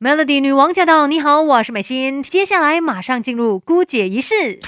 [0.00, 1.06] Melody 女王驾到！
[1.06, 2.20] 你好，我是美心。
[2.20, 4.58] 接下来马上进入姑姐仪式。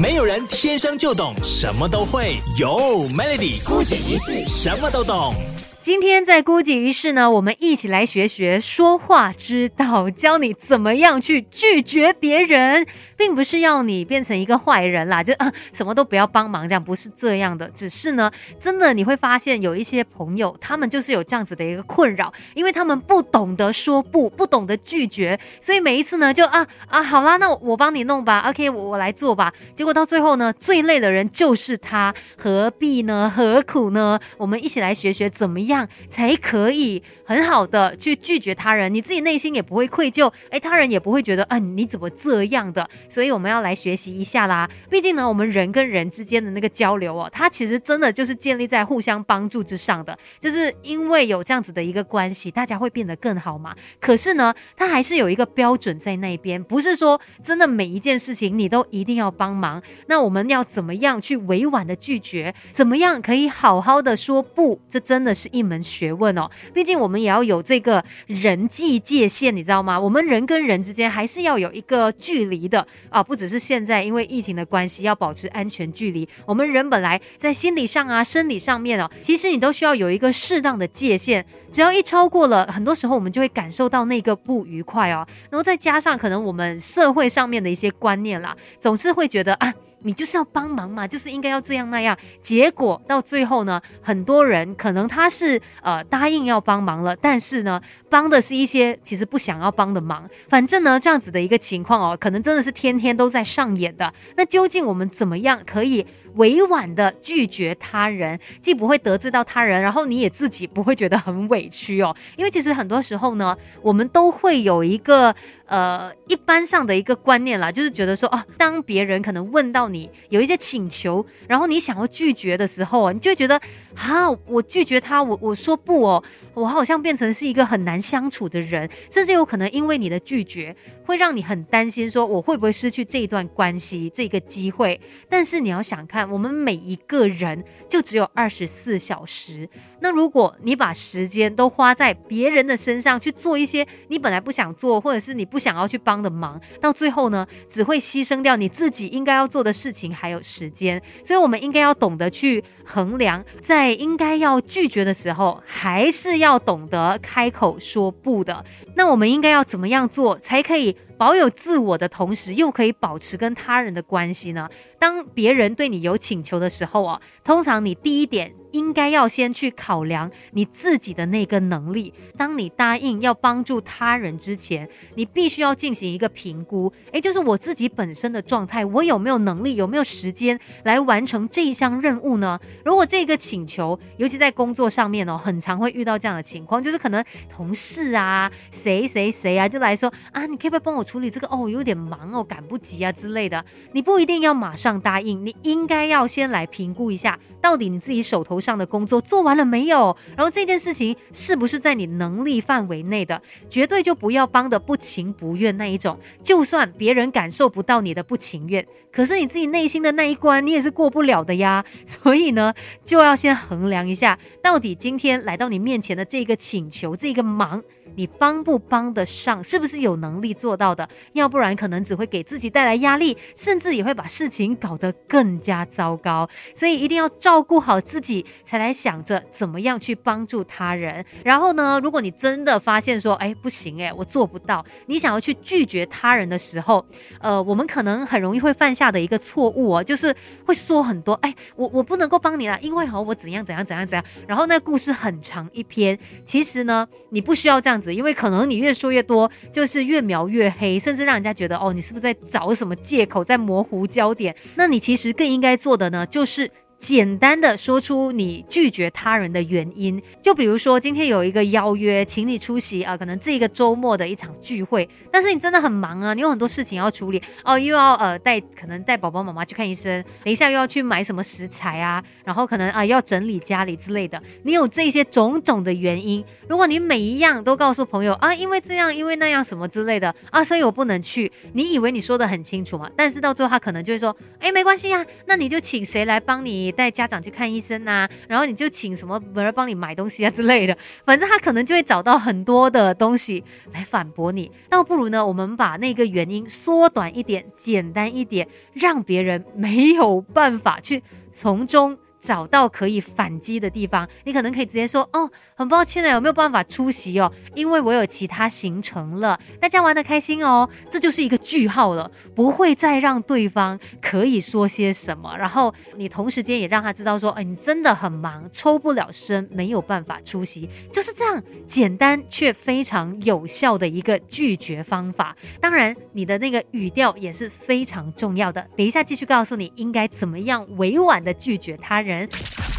[0.00, 5.34] 没有人天生就懂什么都会，有 Melody 姑姐仪式什么都懂。
[5.82, 17.68] 今天在姑姐仪式呢，我们一起来学学说话之道，教你怎么样去拒绝别人，并不是要你变成一个坏人啦，就啊什么都不要帮忙，这样不是这样的。
[17.74, 18.30] 只是呢，
[18.60, 29.52] 真的你会发现有一些朋友，他们就是有这样子的一个困扰，因为他们不懂得说不，不懂得拒绝，所以每一次呢，就啊啊好啦，那我帮你弄吧，OK，我我来做吧。
[29.74, 33.28] 结果到最后呢，最累的人就是他，何必呢？
[33.34, 34.20] 何苦呢？
[34.38, 35.71] 我们一起来学学怎么样。
[35.72, 42.88] 样才可以很好的去拒绝他人，你自己内心也不会愧疚，哎，他人也不会觉得，嗯，你怎么这样的？
[43.08, 44.68] 所以我们要来学习一下啦。
[44.90, 53.74] 毕竟呢，我们人跟人之间的那个交流哦，它其实真的就是建立在互相帮助之上的，就是因为有这样子的一个关系，大家会变得更好嘛。
[53.98, 59.82] 可是呢，它还是有一个标准在那边，不是说真的每一件事情你都一定要帮忙。
[60.06, 62.54] 那我们要怎么样去委婉的拒绝？
[62.74, 64.78] 怎么样可以好好的说不？
[64.90, 65.61] 这真的是一。
[65.62, 69.98] 一门学问哦，毕竟我们也要有这个人际界限，你知道吗？
[69.98, 85.24] 我们人跟人之间还是要有一个距离的啊，不只是现在因为疫情的关系要保持安全距离，我们人本来在心理上啊、生理上面哦，其实你都需要有一个适当的界限，只要一超过了，很多时候我们就会感受到那个不愉快哦。
[85.48, 89.72] 然后再加上可能我们社会上面的一些观念啦，总是会觉得啊。
[90.04, 92.16] 你就是要帮忙嘛，就是应该要这样那样。
[92.42, 100.28] 结果到最后呢，很多人可能他是呃答应要帮忙了，但是呢，帮的是一些其实不想要帮的忙。
[100.48, 104.12] 反正呢，这样子的一个情况哦，可能真的是天天都在上演的。
[104.36, 112.14] 那究竟我们怎么样可以委婉的拒绝他人，既不会得罪到他人，然后你也自己不会觉得很委屈哦？
[112.36, 115.34] 因为其实很多时候呢，我们都会有一个。
[115.66, 123.60] 呃，一般上的一个观念啦，就是觉得说，哦，当别人可能问到你有一些请求，然后你想要拒绝的时候，你就会觉得，
[123.94, 126.22] 啊，我拒绝他，我我说不哦，
[126.54, 135.00] 我好像变成是一个很难相处的人，甚至有可能因为你的拒绝，会让你很担心，说我会不会失去这一段关系，这个机会。
[135.28, 139.68] 但是你要想看，我们每一个人就只有二十四小时。
[140.00, 151.02] 那如果你把时间都花在别人的身上去做一些你本来不想做，或者是你不想要去帮的忙，到最后呢，只会牺牲掉你自己应该要做的事事情还有时间。
[151.26, 158.64] 所以，我们应该要懂得去衡量，在应该要拒绝的时候，还是要懂得开口说不的。
[158.94, 164.68] 那我们应该要怎么样做，才可以保有自我的同时，又可以保持跟他人的关系呢？
[164.98, 168.52] 当别人对你有请求的时候啊，通常你第一点。
[168.72, 172.10] 应该要先去考量你自己的那个能力。
[172.38, 176.90] 当你答应要帮助他人之前，你必须要进行一个评估。
[177.10, 182.58] 诶，就是我自己本身的状态，我有没有能力，有没有时间来完成这一项任务呢？
[182.82, 191.46] 如果这个请求，尤其在工作上面哦，很常会遇到这样的情况，就是可能同事啊，谁谁谁啊，就来说啊，你可不可以帮我处理这个？
[191.48, 193.62] 哦，有点忙哦，赶不及啊之类的。
[193.92, 198.62] 你不一定要马上答应，你应该要先来评估一下，到底你自己手头。
[198.62, 200.16] 上的工作做完了没有？
[200.36, 203.42] 然后这件事情是不是在你能力范围内的？
[203.68, 206.16] 绝对就不要帮的不情不愿那一种。
[206.44, 211.84] 就算别人感受不到你的不情愿，可是你自己内心的那一关，你也是过不了的呀。
[212.06, 212.72] 所以呢，
[213.04, 217.82] 就要先衡量一下，到底今天来到你面前的这个请求，这个忙。
[218.16, 219.62] 你帮不帮得上？
[219.62, 221.08] 是不是有能力做到的？
[221.32, 226.48] 要不然可能只会给自己带来压力，甚至也会把事情搞得更加糟糕。
[226.74, 231.24] 所以一定要照顾好自己，才来想着怎么样去帮助他人。
[231.44, 237.04] 然后呢，如果你真的发现说，哎，不行，哎，我做不到，你想要去拒绝他人的时候，
[237.40, 240.34] 呃， 我们可能很容易会犯下的一个错误哦，就是
[240.66, 244.24] 会说很多，哎，我我不能够帮你了，因为哈，我怎样怎样怎样怎样。
[244.46, 248.01] 然后那故事很长一篇，其实呢，你不需要这样。
[248.10, 254.56] 因为可能你越说越多，就是越描越黑，甚至让人家觉得哦，你是不是在找什么借口，在模糊焦点？
[254.76, 256.70] 那你其实更应该做的呢，就是。
[257.02, 267.42] 简单的说出你拒绝他人的原因，就比如说今天有一个邀约，请你出席啊，可能这一个周末的一场聚会，但是你真的很忙啊，你有很多事情要处理。
[267.64, 283.10] 哦，又要呃带可能带宝宝妈妈去看医生，等一下又要去买什么食材啊，然后可能啊要整理家里之类的，你有这些种种的原因，如果你每一样都告诉朋友啊，因为这样，因为那样什么之类的啊，所以我不能去，你以为你说的很清楚嘛？
[283.16, 286.91] 但是到最后他可能就会说，哎，没关系呀，那你就请谁来帮你？
[286.92, 294.70] 带家长去看医生呐，然后你就请什么人帮你买东西啊之类的，反正他可能就会找到很多的东西来反驳你。
[294.88, 301.22] 倒不如呢，我们把那个原因缩短一点，简单一点，让别人没有办法去
[301.52, 302.16] 从中。
[302.42, 307.50] 找到可以反击的地方，你可能可以直接说哦，很抱歉呢，有没有办法出席哦？
[307.76, 309.56] 因为我有其他行程了。
[309.80, 315.56] 大家玩的开心哦，这就是一个句号了，不会再让对方可以说些什么。
[315.56, 325.56] 然后你同时间也让他知道说，哎，你真的很忙，抽不了身，没有办法出席，就是这样简单却非常有效的一个拒绝方法。
[325.80, 328.84] 当然，你的那个语调也是非常重要的。
[328.96, 332.31] 等一下继续告诉你应该怎么样委婉的拒绝他人。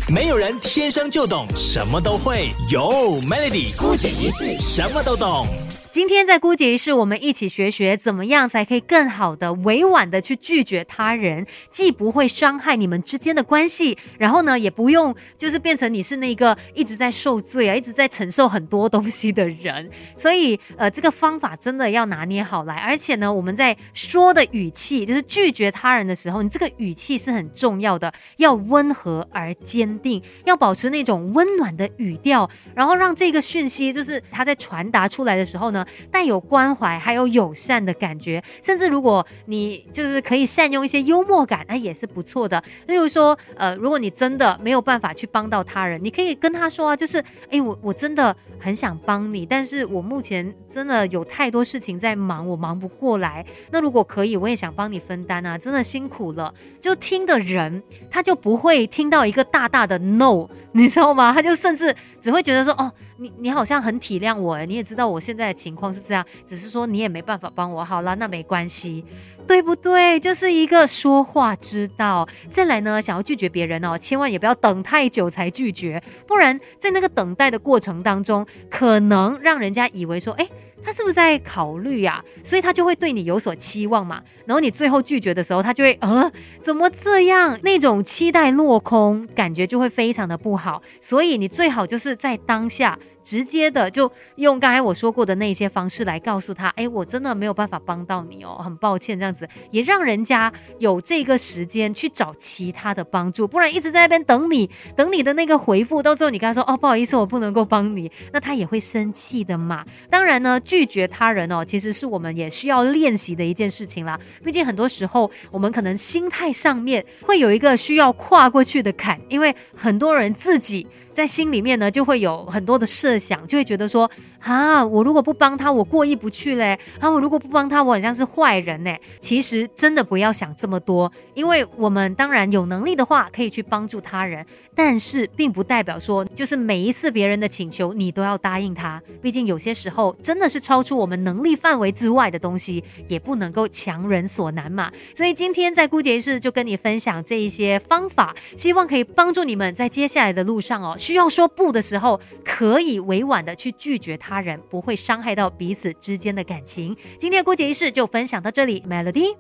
[0.10, 5.48] 没有人天生就懂什么都会，有 Melody 孤姐一世什么都懂。
[5.94, 19.88] 今天在姑姐仪式，我们一起学学怎么样才可以更好的委婉的去拒绝他人，既不会伤害你们之间的关系，然后呢，也不用就是变成你是那个一直在受罪啊，一直在承受很多东西的人。
[20.18, 22.78] 所以，呃，这个方法真的要拿捏好来。
[22.78, 35.83] 而且呢，我们在说的语气，就是拒绝他人的时候，你这个语气是很重要的，要温和而坚定，要保持那种温暖的语调，然后让这个讯息就是他在传达出来的时候呢。
[36.12, 42.62] 带有关怀，还有友善的感觉，甚至如果你就是可以善用一些幽默感，那也是不错的。
[42.88, 53.46] 例如说，呃，如果你真的没有办法去帮到他人，你可以跟他说啊，就是，哎，我我真的很想帮你，但是我目前真的有太多事情在忙，我忙不过来。
[53.72, 56.54] 那如果可以，我也想帮你分担啊，真的辛苦了。
[56.80, 61.32] 就听的人，他就不会听到一个大大的 no，你知道吗？
[61.34, 62.92] 他就甚至只会觉得说，哦。
[63.24, 69.06] 你你好像很体谅我，你也知道我现在的情况是这样，只是说你也没办法帮我，好了，那没关系，
[69.48, 70.20] 对不对？
[70.20, 72.28] 就是一个说话之道。
[72.52, 80.46] 再来呢，想要拒绝别人哦，千万也不要等太久才拒绝，不然在那个等待的过程当中，可能让人家以为说，哎。
[80.86, 82.22] 他是不是在考虑呀？
[82.44, 84.22] 所以他就会对你有所期望嘛。
[84.46, 86.30] 然后你最后拒绝的时候，他就会呃，
[86.62, 87.58] 怎么这样？
[87.64, 90.84] 那种期待落空，感觉就会非常的不好。
[91.00, 93.00] 所以你最好就是在当下。
[93.24, 109.86] 直接的就用刚才我说过的那些方式来告诉他，哎，我真的没有办法帮到你哦，很抱歉，这样子也让人家有这个时间去找其他的帮助，不然一直在那边等你，等你的那个回复，到最后你跟他说，哦，不好意思，我不能够帮你，那他也会生气的嘛。
[110.10, 114.20] 当然呢，拒绝他人哦，其实是我们也需要练习的一件事情啦。
[114.44, 120.86] 毕竟很多时候我们可能心态上面会有一个需要跨过去的坎，因为很多人自己。
[121.14, 124.10] 在心里面呢，就会有很多的设想，就会觉得说。
[124.44, 126.78] 啊，我如果不帮他，我过意不去嘞。
[127.00, 128.94] 啊，我如果不帮他，我好像是坏人呢。
[129.22, 134.46] 其实真的不要想这么多，因为我们当然有能力的话，可以去帮助他人，
[134.76, 139.02] 但是并不代表说就是每一次别人的请求你都要答应他。
[139.22, 144.92] 毕竟有些时候真的是超出我们能力范围之外的东西，也不能够强人所难嘛。
[145.16, 154.33] 所以今天在姑姐室就跟你分享这一些方法，希望可以帮助你们在接下来的路上哦，需要说不的时候，可以委婉的去拒绝他。
[154.34, 156.96] 他人不会伤害到彼此之间的感情。
[157.20, 159.36] 今天的郭姐仪式就分享到这里，Melody。